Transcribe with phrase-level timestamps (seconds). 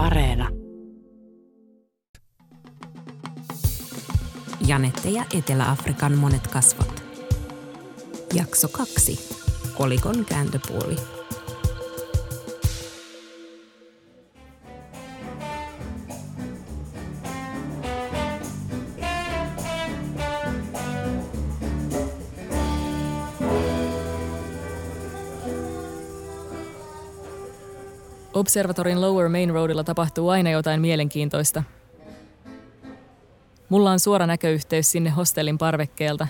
[0.00, 0.48] Areena.
[4.66, 7.02] Janette ja Etelä-Afrikan monet kasvot.
[8.34, 9.18] Jakso kaksi.
[9.76, 10.96] Kolikon kääntöpuoli.
[28.34, 31.62] Observatorin Lower Main Roadilla tapahtuu aina jotain mielenkiintoista.
[33.68, 36.26] Mulla on suora näköyhteys sinne hostellin parvekkeelta.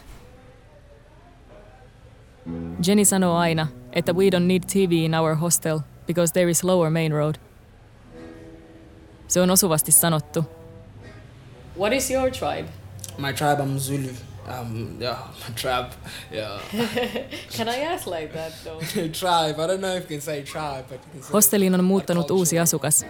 [2.87, 6.91] Jenny sanoo aina, että we don't need TV in our hostel because there is Lower
[6.91, 7.35] Main Road.
[9.29, 10.45] Se on osuvasti sanottu.
[11.79, 12.69] What is your tribe?
[13.19, 14.30] My tribe, I'm Zulu.
[14.59, 15.93] Um, yeah, my tribe.
[16.33, 16.61] Yeah.
[17.57, 18.81] Can I ask like that though?
[19.21, 19.61] tribe.
[19.61, 22.31] I don't know if you can say tribe, but you can say Hostelliin on muuttanut
[22.31, 23.07] uusi asukas.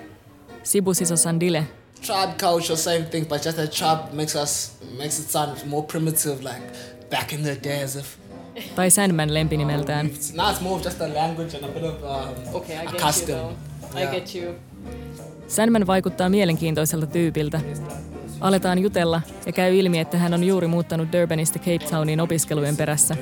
[0.62, 1.64] Sibusiso Sandile.
[2.02, 6.42] tribe culture, same thing, but just that tribe makes us makes it sound more primitive,
[6.42, 6.62] like
[7.10, 8.16] back in the day, as if.
[8.77, 10.06] Tai Sandman lempinimeltään.
[10.06, 13.56] It's, now it's more of just a language and a bit of um, a custom.
[13.94, 14.14] Yeah.
[14.34, 14.54] you.
[15.48, 17.60] Sandman vaikuttaa mielenkiintoiselta tyypiltä.
[18.41, 23.16] Aletaan jutella ja käy ilmi, että hän on juuri muuttanut Durbanista Cape Towniin opiskelujen perässä.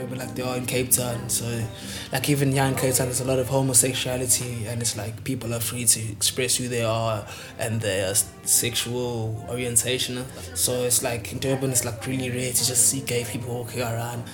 [12.50, 14.24] It's it's it's.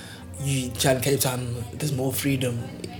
[0.40, 2.54] You in Cape Town, there's more freedom,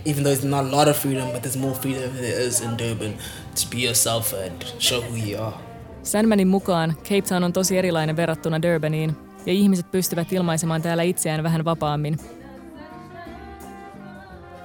[0.04, 2.60] even though there's not a lot of freedom, but there's more freedom than there is
[2.60, 3.14] in Durban
[3.54, 5.63] to be yourself and show who you are.
[6.04, 9.16] Sandmanin mukaan Cape Town on tosi erilainen verrattuna Durbaniin,
[9.46, 12.18] ja ihmiset pystyvät ilmaisemaan täällä itseään vähän vapaammin.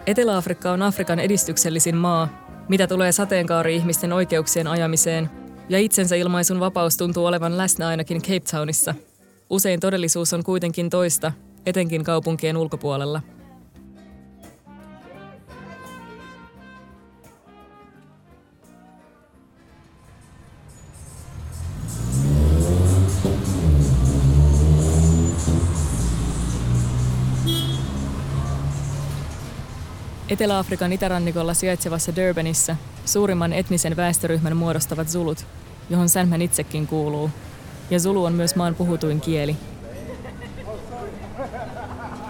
[0.08, 5.30] Etelä-Afrikka on Afrikan edistyksellisin maa, mitä tulee sateenkaari-ihmisten oikeuksien ajamiseen,
[5.70, 8.96] ja itsensä ilmaisun vapaus tuntuu olevan läsnä ainakin Cape Townissa.
[9.50, 11.32] Usein todellisuus on kuitenkin toista,
[11.66, 13.22] etenkin kaupunkien ulkopuolella.
[30.30, 32.76] Etelä-Afrikan itärannikolla sijaitsevassa Durbanissa
[33.06, 35.46] suurimman etnisen väestöryhmän muodostavat zulut,
[35.90, 37.32] johon Sandman itsekin kuuluu.
[37.90, 39.58] Ja zulu on myös maan puhutuin kieli.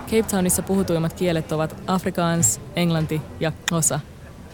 [0.06, 4.00] Cape Townissa puhutuimmat kielet ovat afrikaans, englanti ja osa.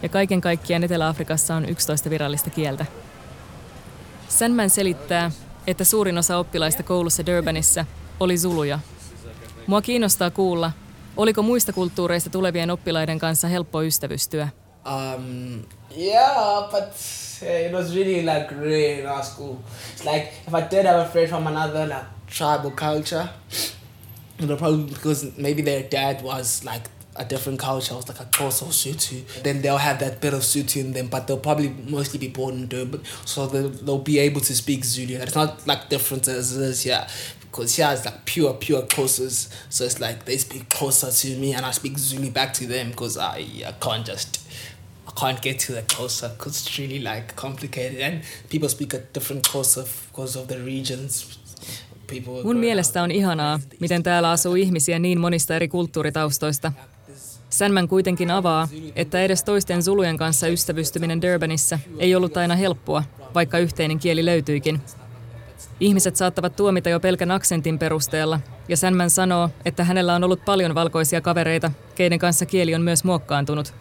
[0.02, 2.86] Ja kaiken kaikkiaan Etelä-Afrikassa on 11 virallista kieltä.
[4.28, 5.30] Sandman selittää,
[5.66, 7.84] että suurin osa oppilaista koulussa Durbanissa
[8.20, 8.78] oli zuluja.
[9.66, 10.72] Mua kiinnostaa kuulla,
[11.16, 14.48] Oliko muista kulttuureista tulevien oppilaiden kanssa helppo ystävystyä?
[14.84, 15.64] Um,
[15.96, 16.94] yeah, but
[17.42, 19.56] uh, it was really like really in our school.
[19.92, 23.28] It's like if I did have a friend from another like tribal culture,
[24.40, 26.82] you know, probably because maybe their dad was like
[27.18, 30.76] a different culture, was like a or Sotho, then they'll have that bit of Sotho
[30.80, 34.40] in them, but they'll probably mostly be born in Durban, so they'll, they'll be able
[34.40, 35.16] to speak Zulu.
[35.16, 36.84] It's not like different as it is
[37.50, 41.54] because here it's like pure, pure Xhosas, so it's like they speak Xhosa to me
[41.54, 44.40] and I speak Zulu back to them because I, I can't just
[45.08, 48.98] I can't get to the Xhosa because it's really like complicated and people speak a
[49.14, 51.38] different Xhosa because of the regions.
[52.06, 56.72] People Mun mielestä on ihanaa, miten täällä asuu ihmisiä niin monista eri kulttuuritaustoista.
[57.50, 63.02] Sandman kuitenkin avaa, että edes toisten zulujen kanssa ystävystyminen Durbanissa ei ollut aina helppoa,
[63.34, 64.80] vaikka yhteinen kieli löytyikin.
[65.80, 70.74] Ihmiset saattavat tuomita jo pelkän aksentin perusteella, ja Sandman sanoo, että hänellä on ollut paljon
[70.74, 73.74] valkoisia kavereita, keiden kanssa kieli on myös muokkaantunut.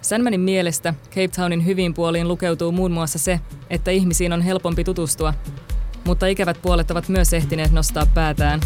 [0.00, 5.34] Sandmanin mielestä Cape Townin hyvin puoliin lukeutuu muun muassa se, että ihmisiin on helpompi tutustua,
[6.04, 8.60] mutta ikävät puolet ovat myös ehtineet nostaa päätään.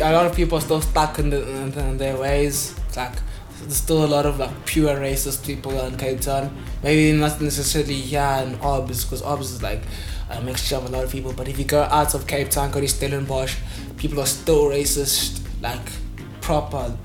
[0.00, 2.78] A lot of people are still stuck in, the, in, in their ways.
[2.86, 3.12] It's like
[3.60, 6.56] there's still a lot of like pure racist people in Cape Town.
[6.82, 9.82] Maybe not necessarily here in Orbs, because Orbs is like
[10.30, 11.32] a mixture of a lot of people.
[11.32, 13.56] But if you go out of Cape Town, go to Stellenbosch,
[13.96, 15.80] people are still racist, like
[16.40, 16.96] proper.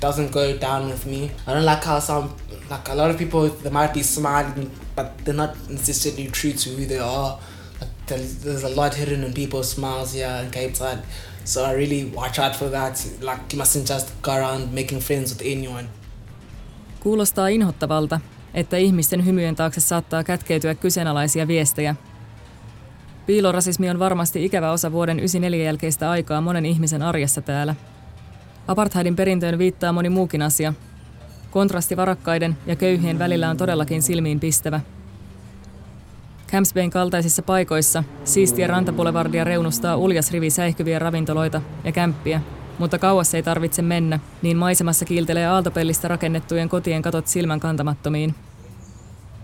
[0.00, 1.30] Doesn't go down with me.
[1.46, 2.36] I don't like how some,
[2.68, 6.70] like a lot of people, they might be smiling, but they're not necessarily true to
[6.70, 7.38] who they are.
[7.80, 11.02] Like there's a lot hidden in people's smiles here in Cape Town.
[11.44, 13.06] So I really watch out for that.
[13.20, 15.88] Like you mustn't just go around making friends with anyone.
[17.00, 18.20] Kuulostaa inhottavalta,
[18.54, 21.96] että ihmisten hymyjen taakse saattaa kätkeytyä kyseenalaisia viestejä.
[23.26, 27.74] Piilorasismi on varmasti ikävä osa vuoden 94 jälkeistä aikaa monen ihmisen arjessa täällä.
[28.68, 30.74] Apartheidin perintöön viittaa moni muukin asia.
[31.50, 34.80] Kontrasti varakkaiden ja köyhien välillä on todellakin silmiin pistävä.
[36.74, 42.40] Bayn kaltaisissa paikoissa siistiä rantapulevardia reunustaa uljas rivi säihkyviä ravintoloita ja kämppiä,
[42.78, 48.34] mutta kauas ei tarvitse mennä, niin maisemassa kiiltelee aaltopellistä rakennettujen kotien katot silmän kantamattomiin.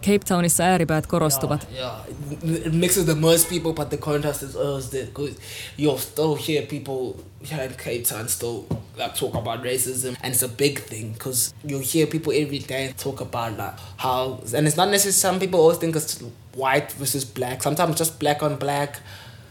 [0.01, 1.69] Cape Townissa ääripäät korostuvat.
[1.75, 1.95] Yeah,
[2.43, 2.67] yeah.
[2.67, 5.37] It mixes the most people, but the contrast is always because
[5.79, 8.65] you'll still hear people here in Cape Town still
[8.97, 12.95] like talk about racism, and it's a big thing because you hear people every day
[12.97, 15.13] talk about like how, and it's not necessarily.
[15.13, 16.23] Some people always think it's
[16.55, 17.63] white versus black.
[17.63, 19.01] Sometimes just black on black,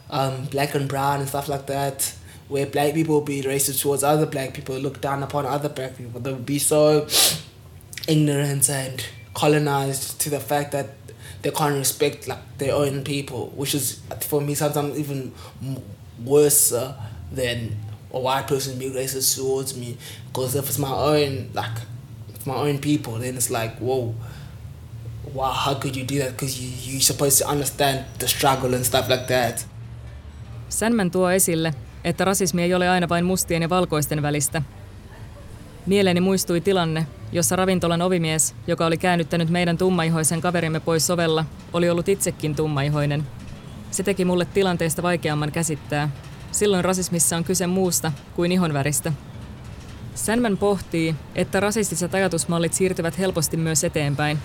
[0.10, 2.14] um, black and brown, and stuff like that.
[2.48, 5.98] Where black people will be racist towards other black people, look down upon other black
[5.98, 6.22] people.
[6.22, 7.06] They'll be so
[8.08, 9.04] ignorant and
[9.38, 10.88] colonized to the fact that
[11.44, 15.32] they can't respect like their own people, which is for me sometimes even
[16.26, 16.74] worse
[17.32, 17.76] than
[18.12, 19.98] a white person being racist towards me.
[20.28, 21.78] Because if it's my own like,
[22.46, 24.16] my own people, then it's like whoa.
[25.34, 26.32] Wow, how could you do that?
[26.32, 29.68] Because you, you're supposed to understand the struggle and stuff like that.
[30.70, 31.74] Sandman tuo esille,
[32.04, 34.62] että rasismi ei ole aina vain mustien ja valkoisten välistä.
[35.86, 41.90] Mieleeni muistui tilanne, jossa ravintolan ovimies, joka oli käännyttänyt meidän tummaihoisen kaverimme pois sovella, oli
[41.90, 43.28] ollut itsekin tummaihoinen.
[43.92, 46.10] Se teki mulle tilanteesta vaikeamman käsittää.
[46.52, 49.14] Silloin rasismissa on kyse muusta kuin ihonväristä.
[50.16, 54.40] Sandman pohtii, että rasistiset ajatusmallit siirtyvät helposti myös eteenpäin.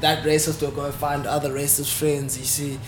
[0.00, 2.78] That racist will go and find other racist friends, you see.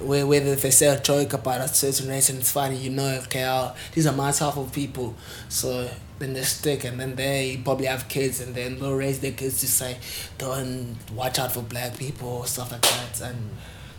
[0.00, 2.90] Where, whether if they say a joke about a certain race and it's funny, you
[2.90, 5.14] know, okay, oh, these are my type of people.
[5.48, 9.32] So then they stick and then they probably have kids and then they'll raise their
[9.32, 9.98] kids to say,
[10.38, 13.20] don't watch out for black people or stuff like that.
[13.20, 13.50] And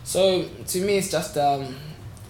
[0.04, 1.76] so to me, it's just, um,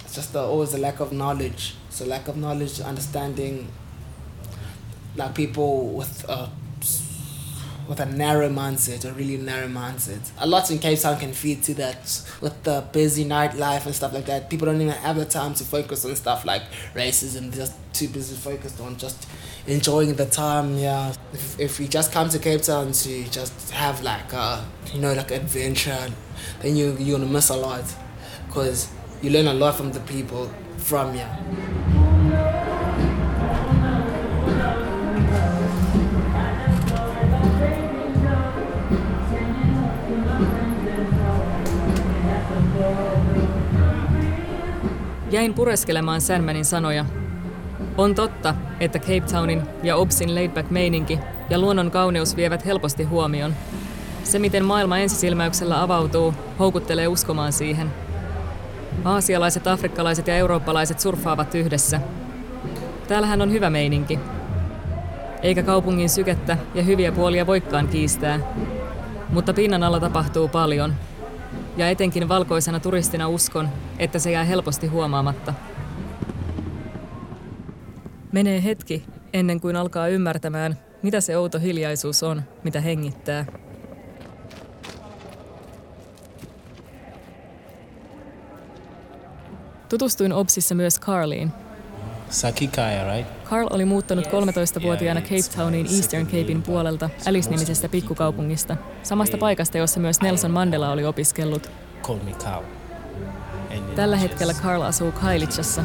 [0.01, 1.75] it's just uh, always a lack of knowledge.
[2.01, 3.69] A lack of knowledge, understanding
[5.17, 6.49] like people with a
[7.91, 10.21] with a narrow mindset, a really narrow mindset.
[10.39, 14.15] A lot in Cape Town can feed to that with the busy nightlife and stuff
[14.15, 14.49] like that.
[14.49, 16.63] People don't even have the time to focus on stuff like
[16.95, 17.51] racism.
[17.51, 19.29] They're just too busy focused on just
[19.67, 20.79] enjoying the time.
[20.79, 24.65] Yeah, if, if you just come to Cape Town to just have like a
[24.95, 26.11] you know like adventure,
[26.61, 27.83] then you you're gonna miss a lot
[28.47, 28.89] because
[29.21, 31.80] you learn a lot from the people from here.
[45.31, 47.05] Jäin pureskelemaan Sandmanin sanoja.
[47.97, 51.19] On totta, että Cape Townin ja Obsin laidback meininki
[51.50, 53.55] ja luonnon kauneus vievät helposti huomion.
[54.25, 57.91] Se, miten maailma ensisilmäyksellä avautuu, houkuttelee uskomaan siihen.
[59.05, 62.00] Aasialaiset, afrikkalaiset ja eurooppalaiset surffaavat yhdessä.
[63.09, 64.19] Täällähän on hyvä meininki.
[65.43, 68.41] Eikä kaupungin sykettä ja hyviä puolia voikkaan kiistää.
[69.29, 70.94] Mutta pinnan alla tapahtuu paljon–
[71.77, 73.69] ja etenkin valkoisena turistina uskon,
[73.99, 75.55] että se jää helposti huomaamatta.
[78.33, 83.47] Menee hetki ennen kuin alkaa ymmärtämään, mitä se outo hiljaisuus on, mitä hengittää.
[89.89, 91.53] Tutustuin Obsissa myös Carliin.
[92.31, 93.45] Sakikaya, right?
[93.45, 100.21] Carl oli muuttanut 13-vuotiaana Cape Towniin Eastern Capein puolelta Alice-nimisestä pikkukaupungista, samasta paikasta, jossa myös
[100.21, 101.71] Nelson Mandela oli opiskellut.
[103.97, 105.83] Tällä hetkellä Carl asuu Kailitsassa,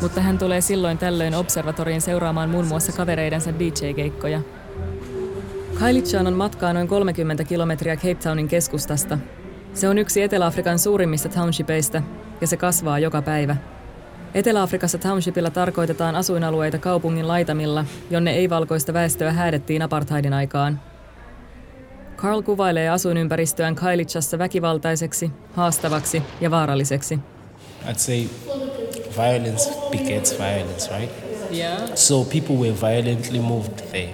[0.00, 4.40] mutta hän tulee silloin tällöin observatoriin seuraamaan muun muassa kavereidensa DJ-keikkoja.
[5.78, 9.18] Kailitsaan on matkaa noin 30 kilometriä Cape Townin keskustasta.
[9.74, 12.02] Se on yksi Etelä-Afrikan suurimmista townshipeista
[12.40, 13.56] ja se kasvaa joka päivä.
[14.34, 20.80] Etelä-Afrikassa townshipilla tarkoitetaan asuinalueita kaupungin laitamilla, jonne ei-valkoista väestöä häädettiin apartheidin aikaan.
[22.16, 27.18] Carl kuvailee asuinympäristöään Kailichassa väkivaltaiseksi, haastavaksi ja vaaralliseksi.
[27.84, 28.24] I'd say
[29.16, 31.10] violence begets violence, right?
[31.52, 31.94] Yeah.
[31.94, 34.12] So people were violently moved there.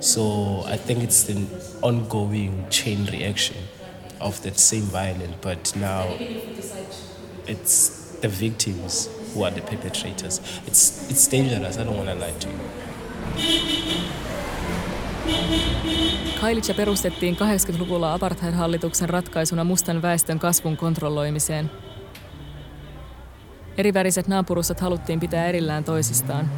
[0.00, 0.22] So
[0.74, 1.46] I think it's an
[1.82, 3.58] ongoing chain reaction
[4.20, 6.04] of that same violence, but now
[7.46, 10.38] it's the victims who are the perpetrators.
[10.66, 11.78] It's it's dangerous.
[11.78, 12.58] I don't want to lie to you.
[16.40, 21.70] Kailitsa perustettiin 80-luvulla apartheid-hallituksen ratkaisuna mustan väestön kasvun kontrolloimiseen.
[23.76, 26.50] Eriväriset naapurusat haluttiin pitää erillään toisistaan.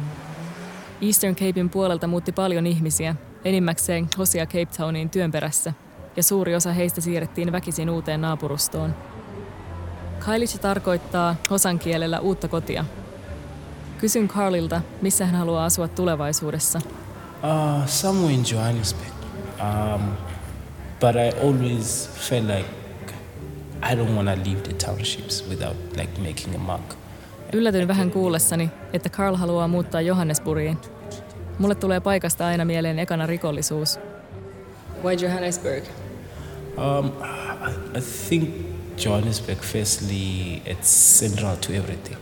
[1.01, 3.15] Eastern Capein puolelta muutti paljon ihmisiä,
[3.45, 5.73] enimmäkseen Hosia Cape Towniin työn perässä,
[6.15, 8.95] ja suuri osa heistä siirrettiin väkisin uuteen naapurustoon.
[10.25, 12.85] Kailicha tarkoittaa Hosan kielellä uutta kotia.
[13.97, 16.81] Kysyn Carlilta, missä hän haluaa asua tulevaisuudessa.
[17.43, 19.13] Uh, somewhere in Johannesburg.
[19.59, 20.01] Um,
[20.99, 22.69] but I always felt like
[23.91, 26.95] I don't want to leave the townships without like making a mark.
[27.53, 30.77] Yllätyin vähän kuullessani, että Carl haluaa muuttaa Johannesburgiin.
[31.59, 33.99] Mulle tulee paikasta aina mieleen ekana rikollisuus.
[35.03, 35.83] Why Johannesburg?
[36.77, 42.17] Um, I, I think Johannesburg, firstly, it's central to everything.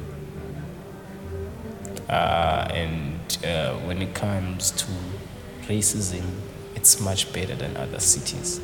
[2.10, 4.86] Uh, and uh, when it comes to
[5.70, 6.24] racism,
[6.76, 8.62] it's much better than other cities.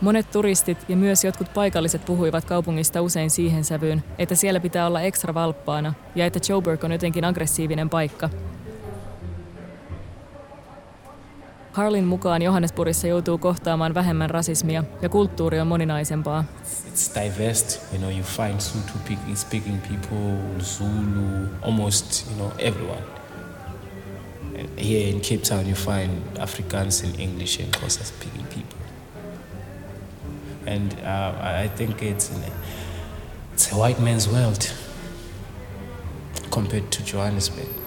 [0.00, 5.00] Monet turistit ja myös jotkut paikalliset puhuivat kaupungista usein siihen sävyyn, että siellä pitää olla
[5.00, 8.30] ekstra valppaana ja että Joburg on jotenkin aggressiivinen paikka.
[11.76, 16.44] Carlin mukaan Johannesburgissa joutuu kohtaamaan vähemmän rasismia ja kulttuuri on moninaisempaa.
[16.62, 18.92] It's diverse, you know, you find Sutu
[19.34, 23.02] speaking people, Zulu, almost, you know, everyone.
[24.76, 28.78] Here in Cape Town, you find Africans and English and Xhosa speaking people.
[30.66, 32.30] And uh, I think it's,
[33.52, 34.72] it's a white man's world
[36.50, 37.85] compared to Johannesburg.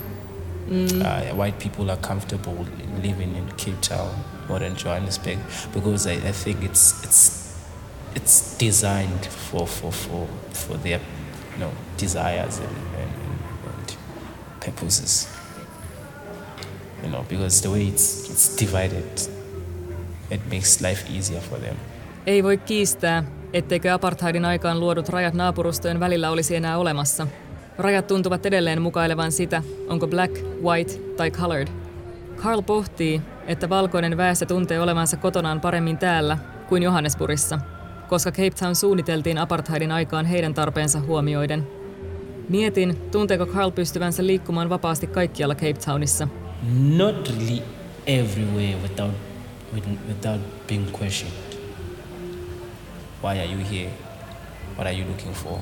[0.70, 1.02] Mm.
[1.02, 2.68] Uh, white people are comfortable
[3.02, 4.14] living in Cape Town
[4.48, 5.40] more than Johannesburg
[5.74, 7.56] because I, I think it's it's
[8.16, 11.00] it's designed for for, for, for their
[11.54, 13.12] you know desires and, and,
[13.66, 13.98] and
[14.62, 15.28] purposes.
[17.04, 19.28] You know, because the way it's it's divided,
[20.30, 21.76] it makes life easier for them.
[22.26, 23.24] Ei voi kiistää,
[23.54, 27.28] etteikö apartheidin aikaan luodut rajat naapurustojen välillä olisi enää olemassa–
[27.80, 31.68] Rajat tuntuvat edelleen mukailevan sitä, onko black, white tai colored.
[32.38, 36.38] Carl pohtii, että valkoinen väestö tuntee olevansa kotonaan paremmin täällä
[36.70, 37.60] kuin Johannesburgissa,
[38.10, 41.68] koska Cape Town suunniteltiin apartheidin aikaan heidän tarpeensa huomioiden.
[42.50, 46.28] Mietin, tunteeko Carl pystyvänsä liikkumaan vapaasti kaikkialla Cape Townissa.
[46.98, 47.62] Not really
[48.08, 49.14] everywhere without,
[50.08, 51.38] without being questioned.
[53.24, 53.90] Why are you here?
[54.76, 55.60] What are you looking for?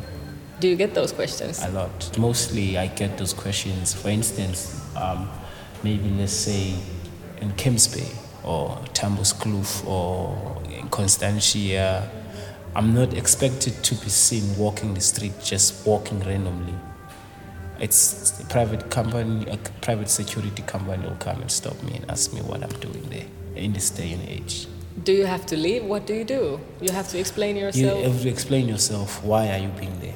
[0.59, 1.63] Do you get those questions?
[1.63, 2.17] A lot.
[2.17, 3.93] Mostly, I get those questions.
[3.93, 5.29] For instance, um,
[5.83, 6.73] maybe let's say
[7.41, 8.09] in Kemps Bay
[8.43, 12.09] or Tambos Kloof or in Constantia,
[12.75, 16.73] I'm not expected to be seen walking the street, just walking randomly.
[17.79, 22.33] It's a private company, a private security company will come and stop me and ask
[22.33, 24.67] me what I'm doing there in this day and age.
[25.03, 25.83] Do you have to leave?
[25.85, 26.59] What do you do?
[26.81, 27.99] You have to explain yourself.
[27.99, 29.23] You have to explain yourself.
[29.23, 30.15] Why are you being there?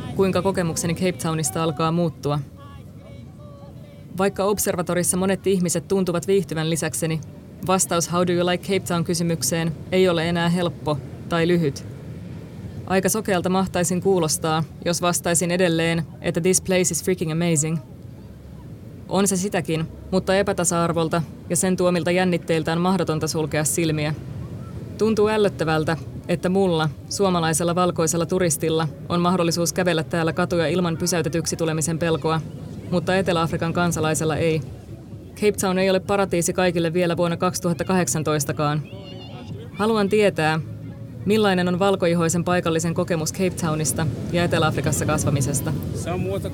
[0.15, 2.39] kuinka kokemukseni Cape Townista alkaa muuttua.
[4.17, 7.21] Vaikka observatorissa monet ihmiset tuntuvat viihtyvän lisäkseni,
[7.67, 10.97] vastaus How do you like Cape Town kysymykseen ei ole enää helppo
[11.29, 11.85] tai lyhyt.
[12.87, 17.77] Aika sokealta mahtaisin kuulostaa, jos vastaisin edelleen, että this place is freaking amazing.
[19.09, 24.13] On se sitäkin, mutta epätasa-arvolta ja sen tuomilta jännitteiltä on mahdotonta sulkea silmiä.
[24.97, 25.97] Tuntuu ällöttävältä,
[26.31, 32.41] että mulla, suomalaisella valkoisella turistilla, on mahdollisuus kävellä täällä katuja ilman pysäytetyksi tulemisen pelkoa,
[32.91, 34.61] mutta Etelä-Afrikan kansalaisella ei.
[35.35, 38.79] Cape Town ei ole paratiisi kaikille vielä vuonna 2018kaan.
[39.73, 40.59] Haluan tietää,
[41.25, 45.73] millainen on valkoihoisen paikallisen kokemus Cape Townista ja Etelä-Afrikassa kasvamisesta.
[45.95, 46.51] Some water